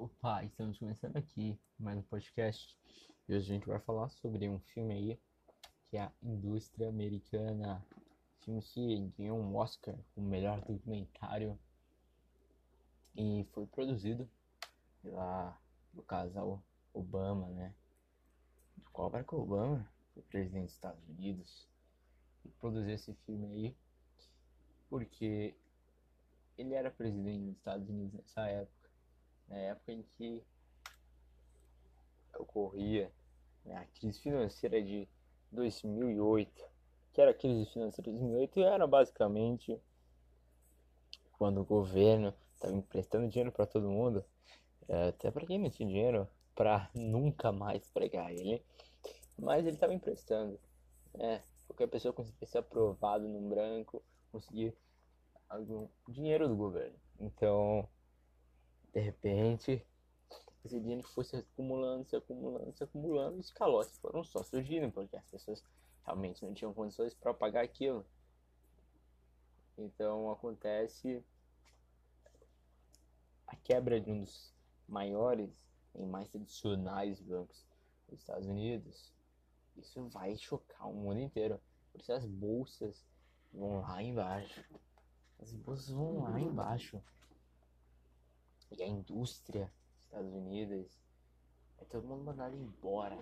Opa, 0.00 0.44
estamos 0.44 0.78
começando 0.78 1.16
aqui 1.16 1.58
mais 1.76 1.98
um 1.98 2.02
podcast 2.02 2.78
e 3.28 3.34
hoje 3.34 3.50
a 3.50 3.54
gente 3.54 3.66
vai 3.66 3.80
falar 3.80 4.08
sobre 4.10 4.48
um 4.48 4.60
filme 4.60 4.94
aí 4.94 5.20
que 5.90 5.96
é 5.96 6.02
a 6.02 6.12
Indústria 6.22 6.88
Americana. 6.88 7.84
Filme 8.44 8.62
que 8.62 9.12
ganhou 9.18 9.36
um 9.36 9.56
Oscar 9.56 9.96
como 10.14 10.28
melhor 10.28 10.60
documentário 10.60 11.58
e 13.16 13.44
foi 13.52 13.66
produzido 13.66 14.30
pela, 15.02 15.60
pelo 15.90 16.04
casal 16.04 16.62
Obama, 16.94 17.48
né? 17.48 17.74
Do 18.76 18.88
qual 18.92 19.10
Barack 19.10 19.34
Obama 19.34 19.92
foi 20.14 20.22
presidente 20.22 20.66
dos 20.66 20.74
Estados 20.74 21.08
Unidos 21.08 21.68
e 22.44 22.50
produziu 22.50 22.94
esse 22.94 23.12
filme 23.26 23.48
aí 23.48 23.76
porque 24.88 25.56
ele 26.56 26.74
era 26.74 26.88
presidente 26.88 27.46
dos 27.46 27.56
Estados 27.56 27.88
Unidos 27.88 28.14
nessa 28.14 28.46
época, 28.46 28.77
na 29.48 29.56
época 29.56 29.92
em 29.92 30.02
que 30.16 30.42
ocorria 32.38 33.10
né, 33.64 33.76
a 33.76 33.84
crise 33.98 34.20
financeira 34.20 34.82
de 34.82 35.08
2008, 35.50 36.64
que 37.12 37.20
era 37.20 37.30
a 37.30 37.34
crise 37.34 37.66
financeira 37.72 38.10
de 38.10 38.18
2008 38.18 38.60
era 38.60 38.86
basicamente 38.86 39.80
quando 41.32 41.60
o 41.60 41.64
governo 41.64 42.34
estava 42.54 42.74
emprestando 42.74 43.28
dinheiro 43.28 43.52
para 43.52 43.66
todo 43.66 43.88
mundo, 43.88 44.24
é, 44.88 45.08
até 45.08 45.30
para 45.30 45.46
quem 45.46 45.58
não 45.58 45.70
tinha 45.70 45.88
dinheiro, 45.88 46.28
para 46.54 46.90
nunca 46.92 47.52
mais 47.52 47.88
pregar 47.90 48.32
ele, 48.32 48.62
mas 49.38 49.64
ele 49.64 49.76
estava 49.76 49.94
emprestando, 49.94 50.58
né? 51.14 51.42
Qualquer 51.68 51.86
pessoa 51.86 52.12
conseguia 52.12 52.48
ser 52.48 52.58
aprovado 52.58 53.28
no 53.28 53.40
branco, 53.48 54.02
conseguir 54.32 54.74
algum 55.48 55.86
dinheiro 56.08 56.48
do 56.48 56.56
governo. 56.56 56.96
Então, 57.20 57.88
de 58.92 59.00
repente, 59.00 59.86
esse 60.64 60.80
dinheiro 60.80 61.02
foi 61.02 61.24
se 61.24 61.36
acumulando, 61.36 62.04
se 62.04 62.16
acumulando, 62.16 62.76
se 62.76 62.84
acumulando, 62.84 63.36
e 63.36 63.40
os 63.40 63.50
calotes 63.50 63.98
foram 63.98 64.24
só 64.24 64.42
surgindo, 64.42 64.90
porque 64.90 65.16
as 65.16 65.26
pessoas 65.26 65.62
realmente 66.04 66.44
não 66.44 66.54
tinham 66.54 66.74
condições 66.74 67.14
para 67.14 67.34
pagar 67.34 67.64
aquilo. 67.64 68.04
Então 69.76 70.30
acontece 70.30 71.24
a 73.46 73.56
quebra 73.56 74.00
de 74.00 74.10
um 74.10 74.24
dos 74.24 74.52
maiores 74.88 75.50
e 75.94 76.04
mais 76.04 76.28
tradicionais 76.28 77.20
bancos 77.20 77.64
dos 78.08 78.20
Estados 78.20 78.46
Unidos. 78.46 79.12
Isso 79.76 80.08
vai 80.08 80.36
chocar 80.36 80.88
o 80.88 80.94
mundo 80.94 81.20
inteiro. 81.20 81.60
Por 81.92 82.00
isso 82.00 82.12
as 82.12 82.24
bolsas 82.24 83.06
vão 83.52 83.80
lá 83.80 84.02
embaixo. 84.02 84.64
As 85.40 85.52
bolsas 85.52 85.90
vão 85.90 86.22
lá 86.22 86.40
embaixo. 86.40 87.00
E 88.70 88.82
a 88.82 88.86
indústria 88.86 89.72
dos 89.94 90.04
Estados 90.04 90.32
Unidos 90.32 91.00
é 91.78 91.84
todo 91.84 92.06
mundo 92.06 92.24
mandado 92.24 92.54
embora, 92.56 93.18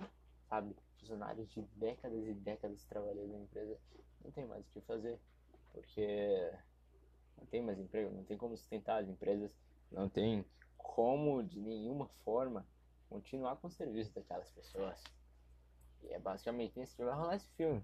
sabe? 0.49 0.75
Funcionários 0.99 1.49
de 1.51 1.63
décadas 1.77 2.27
e 2.27 2.35
décadas 2.35 2.85
trabalhando 2.85 3.33
na 3.33 3.39
empresa 3.39 3.79
não 4.25 4.31
tem 4.31 4.47
mais 4.47 4.67
o 4.67 4.71
que 4.71 4.81
fazer, 4.81 5.21
porque 5.73 6.53
não 7.37 7.47
tem 7.47 7.63
mais 7.63 7.79
emprego, 7.79 8.15
não 8.15 8.25
tem 8.25 8.37
como 8.37 8.57
sustentar 8.57 9.03
as 9.03 9.09
empresas, 9.09 9.53
não 9.91 10.09
tem 10.09 10.45
como 10.77 11.43
de 11.43 11.61
nenhuma 11.61 12.07
forma 12.25 12.67
continuar 13.09 13.57
com 13.57 13.69
o 13.69 13.71
serviço 13.71 14.13
daquelas 14.15 14.51
pessoas. 14.51 15.03
E 16.03 16.13
é 16.13 16.19
basicamente 16.19 16.81
isso 16.81 16.97
que 16.97 17.05
vai 17.05 17.15
rolar 17.15 17.37
esse 17.37 17.51
filme. 17.51 17.83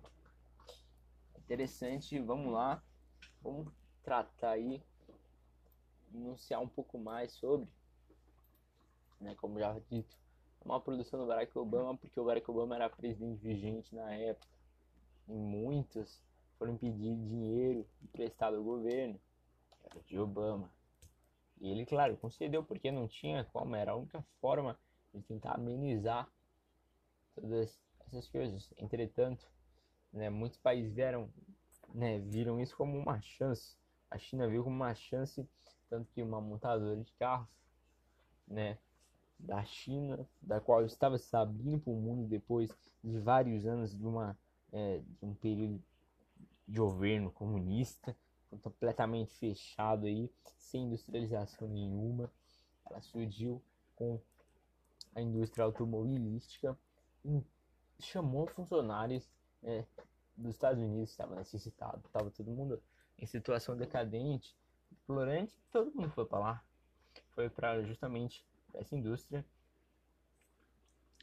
Interessante, 1.39 2.19
vamos 2.19 2.53
lá. 2.53 2.83
Vamos 3.41 3.73
tratar 4.03 4.53
aí, 4.53 4.83
enunciar 6.15 6.61
um 6.61 6.69
pouco 6.69 6.99
mais 6.99 7.33
sobre, 7.33 7.69
né, 9.21 9.35
como 9.37 9.59
já 9.59 9.79
dito, 9.91 10.17
é 10.61 10.65
uma 10.65 10.81
produção 10.81 11.21
do 11.21 11.27
Barack 11.27 11.57
Obama, 11.59 11.97
porque 11.97 12.19
o 12.19 12.25
Barack 12.25 12.51
Obama 12.51 12.75
era 12.75 12.89
presidente 12.89 13.41
vigente 13.43 13.95
na 13.95 14.13
época. 14.15 14.53
E 15.29 15.33
muitos 15.33 16.23
foram 16.59 16.77
pedir 16.77 17.17
dinheiro 17.17 17.87
emprestado 18.03 18.57
ao 18.57 18.63
governo, 18.63 19.21
era 19.85 20.01
de 20.01 20.19
Obama. 20.19 20.71
E 21.61 21.71
ele, 21.71 21.87
claro, 21.87 22.17
concedeu 22.17 22.65
porque 22.65 22.91
não 22.91 23.07
tinha 23.07 23.45
como, 23.45 23.75
era 23.75 23.93
a 23.93 23.97
única 23.97 24.23
forma 24.41 24.79
de 25.15 25.23
tentar 25.23 25.55
amenizar 25.55 26.29
todas 27.35 27.81
essas 28.07 28.29
coisas. 28.29 28.73
Entretanto, 28.77 29.49
né, 30.13 30.29
muitos 30.29 30.59
países 30.59 30.93
vieram, 30.93 31.33
né, 31.95 32.19
viram 32.19 32.61
isso 32.61 32.77
como 32.77 32.99
uma 32.99 33.21
chance 33.21 33.77
a 34.13 34.19
China 34.19 34.47
viu 34.47 34.63
como 34.63 34.77
uma 34.77 34.95
chance, 34.95 35.49
tanto 35.93 36.11
que 36.15 36.23
uma 36.23 36.41
montadora 36.41 36.97
de 36.97 37.13
carros, 37.13 37.47
né, 38.49 38.79
da 39.39 39.63
China, 39.63 40.27
da 40.41 40.59
qual 40.59 40.87
estava 40.87 41.19
se 41.19 41.37
abrindo 41.37 41.81
para 41.81 41.93
o 41.93 41.97
mundo 41.97 42.27
depois 42.27 42.71
de 43.05 43.19
vários 43.19 43.67
anos 43.67 43.95
de, 43.95 44.07
uma, 44.07 44.35
é, 44.73 45.01
de 45.01 45.27
um 45.27 45.35
período 45.35 45.83
de 46.67 46.79
governo 46.79 47.31
comunista, 47.31 48.17
completamente 48.63 49.35
fechado 49.35 50.07
aí, 50.07 50.33
sem 50.57 50.85
industrialização 50.85 51.69
nenhuma. 51.69 52.33
Ela 52.89 53.03
surgiu 53.03 53.63
com 53.95 54.19
a 55.15 55.21
indústria 55.21 55.67
automobilística 55.67 56.75
chamou 57.99 58.47
funcionários 58.47 59.31
é, 59.63 59.85
dos 60.35 60.55
Estados 60.55 60.83
Unidos, 60.83 61.11
estava 61.11 61.37
necessitado, 61.37 62.03
estava 62.07 62.31
todo 62.31 62.51
mundo 62.51 62.83
em 63.19 63.27
situação 63.27 63.77
decadente, 63.77 64.57
explorante, 64.93 65.59
todo 65.71 65.95
mundo 65.95 66.11
foi 66.11 66.27
para 66.27 66.39
lá. 66.39 66.65
Foi 67.31 67.49
para 67.49 67.83
justamente 67.83 68.45
essa 68.75 68.95
indústria. 68.97 69.45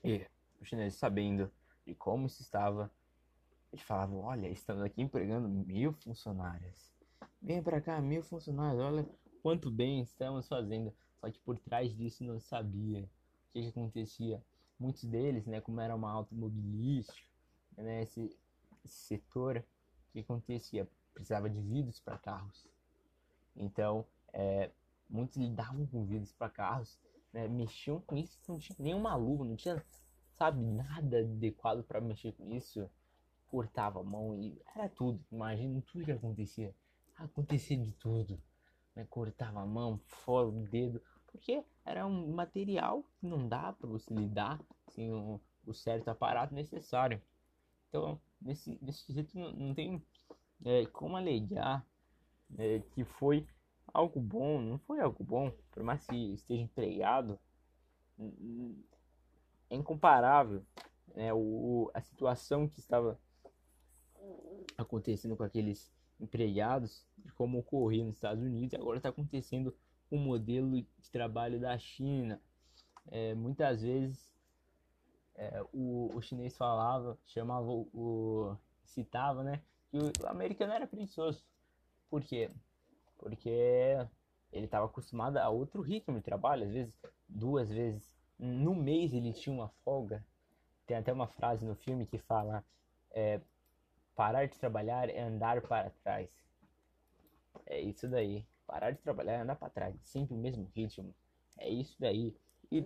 E 0.03 0.25
os 0.59 0.68
chineses 0.68 0.97
sabendo 0.97 1.52
de 1.85 1.96
como 1.96 2.28
isso 2.28 2.41
estava, 2.41 2.91
eles 3.72 3.84
falavam, 3.84 4.19
olha, 4.19 4.47
estamos 4.47 4.84
aqui 4.84 5.02
empregando 5.02 5.47
mil 5.47 5.94
funcionários. 5.94 6.94
Vem 7.41 7.62
para 7.62 7.81
cá, 7.81 8.02
mil 8.02 8.24
funcionários, 8.24 8.81
olha 8.81 9.09
quanto 9.41 9.69
bem 9.69 10.01
estamos 10.01 10.47
fazendo. 10.47 10.94
Só 11.19 11.30
que 11.30 11.40
por 11.40 11.57
trás 11.59 11.96
disso 11.96 12.24
não 12.24 12.40
sabia 12.40 13.03
o 13.03 13.51
que, 13.51 13.62
que 13.62 13.68
acontecia. 13.69 14.44
Muitos 14.80 15.03
deles, 15.03 15.46
né, 15.46 15.59
como 15.59 15.81
era 15.81 15.96
uma 15.96 16.12
automobilística, 16.12 17.28
né, 17.75 18.03
esse, 18.03 18.38
esse 18.84 18.96
setor, 18.96 19.57
o 19.57 20.12
que 20.13 20.19
acontecia? 20.19 20.88
precisava 21.19 21.50
de 21.50 21.62
vidros 21.62 22.00
para 22.00 22.18
carros. 22.18 22.68
Então, 23.56 24.06
é, 24.34 24.72
muitos 25.10 25.38
lidavam 25.38 25.86
com 25.88 26.06
vidros 26.06 26.32
para 26.32 26.50
carros, 26.50 27.00
né, 27.34 27.48
mexiam 27.48 28.00
com 28.02 28.18
isso, 28.18 28.40
não 28.48 28.60
tinha 28.60 28.76
nenhuma 28.80 29.16
luva, 29.16 29.44
não 29.44 29.56
tinha, 29.56 29.84
sabe, 30.38 30.62
nada 30.62 31.20
adequado 31.20 31.84
para 31.84 32.02
mexer 32.02 32.34
com 32.34 32.50
isso. 32.52 32.90
Cortava 33.48 34.00
a 34.00 34.04
mão 34.04 34.36
e 34.36 34.62
era 34.76 34.88
tudo. 34.88 35.20
Imagina 35.32 35.82
tudo 35.82 36.06
que 36.06 36.12
acontecia. 36.12 36.76
Acontecia 37.18 37.78
de 37.78 37.92
tudo. 37.94 38.40
Né? 38.96 39.06
Cortava 39.10 39.62
a 39.62 39.66
mão, 39.66 40.00
fora 40.06 40.48
o 40.48 40.52
dedo, 40.52 41.02
porque 41.26 41.64
era 41.84 42.06
um 42.06 42.31
material 42.34 43.04
que 43.20 43.26
não 43.26 43.48
dá 43.48 43.74
para 43.74 43.90
você 43.90 44.14
lidar 44.14 44.62
sem 44.90 45.12
o, 45.12 45.42
o 45.66 45.74
certo 45.74 46.10
aparato 46.10 46.54
necessário. 46.54 47.22
Então, 47.88 48.22
nesse, 48.40 48.76
desse 48.81 49.12
jeito 49.12 49.38
não, 49.38 49.52
não 49.52 49.74
tem 49.74 50.04
é, 50.64 50.86
como 50.88 51.18
alegar 51.18 51.86
é, 52.58 52.80
que 52.92 53.04
foi 53.04 53.48
algo 53.94 54.20
bom, 54.20 54.62
não 54.62 54.78
foi 54.80 55.00
algo 55.00 55.24
bom, 55.24 55.52
por 55.72 55.84
mais 55.84 56.06
que 56.06 56.34
esteja 56.34 56.62
empregado, 56.62 57.40
é 59.70 59.76
incomparável 59.76 60.64
né, 61.16 61.34
o, 61.34 61.90
a 61.94 62.02
situação 62.02 62.68
que 62.68 62.80
estava 62.80 63.20
acontecendo 64.78 65.36
com 65.36 65.44
aqueles 65.44 65.92
empregados, 66.20 67.06
como 67.36 67.60
ocorria 67.60 68.04
nos 68.04 68.16
Estados 68.16 68.44
Unidos, 68.44 68.74
agora 68.74 68.98
está 68.98 69.10
acontecendo 69.10 69.76
o 70.12 70.18
modelo 70.18 70.81
de 70.81 71.12
trabalho 71.12 71.60
da 71.60 71.78
China. 71.78 72.42
É, 73.12 73.34
muitas 73.34 73.81
vezes 73.81 74.34
é, 75.36 75.63
o, 75.72 76.10
o 76.13 76.22
chinês 76.22 76.57
falava, 76.57 77.18
chamava 77.25 77.68
o, 77.69 78.56
citava, 78.84 79.44
né, 79.44 79.62
que 79.90 79.98
o 79.98 80.28
americano 80.28 80.74
era 80.74 80.88
preguiçoso. 80.88 81.44
Por 82.09 82.23
quê? 82.23 82.50
Porque 83.17 83.50
ele 84.51 84.65
estava 84.65 84.85
acostumado 84.85 85.38
a 85.38 85.50
outro 85.50 85.81
ritmo 85.81 86.17
de 86.17 86.23
trabalho, 86.23 86.65
às 86.65 86.73
vezes 86.73 87.00
duas 87.27 87.69
vezes 87.69 88.11
no 88.38 88.73
mês 88.73 89.13
ele 89.13 89.33
tinha 89.33 89.53
uma 89.53 89.69
folga. 89.83 90.25
Tem 90.88 90.97
até 90.97 91.11
uma 91.11 91.27
frase 91.27 91.65
no 91.65 91.75
filme 91.75 92.06
que 92.06 92.17
fala: 92.17 92.63
é, 93.11 93.41
parar 94.15 94.47
de 94.47 94.57
trabalhar 94.57 95.09
é 95.09 95.21
andar 95.21 95.61
para 95.61 95.89
trás. 96.03 96.29
É 97.65 97.79
isso 97.79 98.07
daí. 98.07 98.45
Parar 98.65 98.91
de 98.91 99.00
trabalhar 99.00 99.33
é 99.33 99.41
andar 99.41 99.56
para 99.56 99.69
trás, 99.69 99.95
sempre 100.01 100.35
o 100.35 100.38
mesmo 100.38 100.71
ritmo. 100.75 101.13
É 101.57 101.69
isso 101.69 101.95
daí. 102.00 102.35
E 102.71 102.85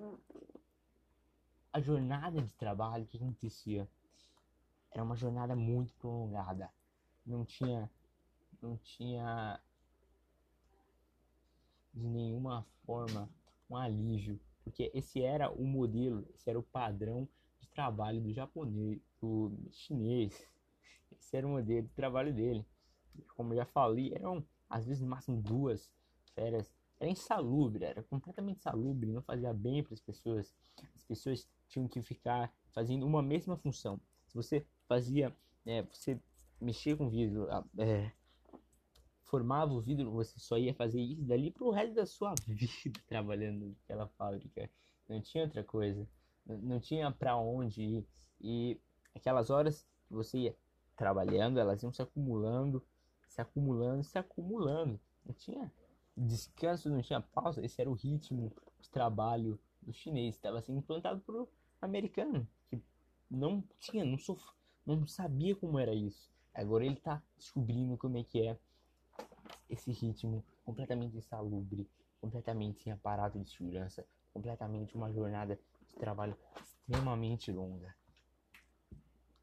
a 1.71 1.79
jornada 1.79 2.41
de 2.41 2.53
trabalho, 2.55 3.03
o 3.03 3.07
que 3.07 3.17
acontecia? 3.17 3.87
Era 4.91 5.03
uma 5.03 5.15
jornada 5.15 5.55
muito 5.55 5.93
prolongada 5.95 6.69
não 7.25 7.45
tinha 7.45 7.89
não 8.63 8.77
tinha 8.77 9.59
de 11.93 12.07
nenhuma 12.07 12.65
forma 12.85 13.29
um 13.69 13.75
alívio 13.75 14.39
porque 14.63 14.89
esse 14.93 15.21
era 15.21 15.51
o 15.51 15.65
modelo, 15.65 16.25
esse 16.33 16.49
era 16.49 16.57
o 16.57 16.63
padrão 16.63 17.27
de 17.59 17.67
trabalho 17.67 18.21
do 18.21 18.31
japonês, 18.31 19.01
do 19.21 19.51
chinês. 19.71 20.47
Esse 21.11 21.37
era 21.37 21.45
o 21.45 21.51
modelo 21.51 21.87
de 21.87 21.93
trabalho 21.93 22.33
dele. 22.33 22.65
Como 23.35 23.53
eu 23.53 23.57
já 23.57 23.65
falei, 23.65 24.13
eram 24.13 24.43
às 24.69 24.85
vezes 24.85 25.01
no 25.01 25.09
máximo 25.09 25.41
duas 25.41 25.91
férias. 26.33 26.73
Era 26.99 27.09
insalubre, 27.09 27.83
era 27.83 28.01
completamente 28.03 28.59
insalubre, 28.59 29.11
não 29.11 29.21
fazia 29.21 29.53
bem 29.53 29.83
para 29.83 29.93
as 29.93 30.01
pessoas. 30.01 30.55
As 30.95 31.03
pessoas 31.03 31.47
tinham 31.67 31.87
que 31.87 32.01
ficar 32.01 32.53
fazendo 32.71 33.05
uma 33.05 33.21
mesma 33.21 33.57
função. 33.57 33.99
Se 34.27 34.35
você 34.35 34.65
fazia, 34.87 35.35
é, 35.65 35.81
você 35.83 36.19
mexia 36.61 36.95
com 36.95 37.09
vidro, 37.09 37.47
é, 37.77 38.11
formava 39.33 39.73
o 39.73 39.81
vidro, 39.81 40.11
você 40.11 40.37
só 40.37 40.59
ia 40.59 40.75
fazer 40.75 41.01
isso 41.01 41.23
dali 41.23 41.49
pro 41.49 41.71
resto 41.71 41.95
da 41.95 42.05
sua 42.05 42.35
vida 42.45 42.99
trabalhando 43.07 43.69
naquela 43.69 44.07
fábrica. 44.09 44.69
Não 45.09 45.19
tinha 45.19 45.45
outra 45.45 45.63
coisa. 45.63 46.07
Não 46.45 46.79
tinha 46.79 47.09
para 47.09 47.35
onde 47.35 47.81
ir. 47.81 48.07
E 48.39 48.79
aquelas 49.15 49.49
horas 49.49 49.87
que 50.07 50.13
você 50.13 50.37
ia 50.37 50.57
trabalhando, 50.95 51.59
elas 51.59 51.81
iam 51.81 51.91
se 51.91 51.99
acumulando, 51.99 52.85
se 53.27 53.41
acumulando, 53.41 54.03
se 54.03 54.19
acumulando. 54.19 54.99
Não 55.25 55.33
tinha 55.33 55.73
descanso, 56.15 56.91
não 56.91 57.01
tinha 57.01 57.19
pausa. 57.19 57.65
Esse 57.65 57.81
era 57.81 57.89
o 57.89 57.95
ritmo 57.95 58.53
de 58.79 58.87
trabalho 58.91 59.59
do 59.81 59.91
chinês. 59.91 60.35
Estava 60.35 60.61
sendo 60.61 60.77
implantado 60.77 61.21
pro 61.21 61.49
americano, 61.81 62.47
que 62.69 62.79
não 63.31 63.63
tinha, 63.79 64.05
não, 64.05 64.19
sof... 64.19 64.43
não 64.85 65.07
sabia 65.07 65.55
como 65.55 65.79
era 65.79 65.91
isso. 65.91 66.31
Agora 66.53 66.85
ele 66.85 66.93
está 66.93 67.19
descobrindo 67.35 67.97
como 67.97 68.15
é 68.19 68.23
que 68.23 68.39
é 68.39 68.59
esse 69.73 69.91
ritmo 69.91 70.43
completamente 70.63 71.17
insalubre, 71.17 71.89
completamente 72.21 72.83
sem 72.83 72.93
aparato 72.93 73.39
de 73.39 73.49
segurança, 73.49 74.05
completamente 74.33 74.95
uma 74.95 75.11
jornada 75.11 75.59
de 75.87 75.95
trabalho 75.95 76.37
extremamente 76.61 77.51
longa. 77.51 77.93